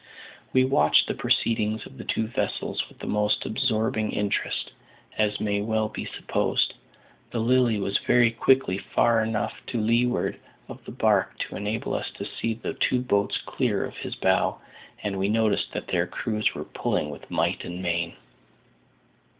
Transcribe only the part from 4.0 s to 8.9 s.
interest, as may well be supposed. The Lily was very quickly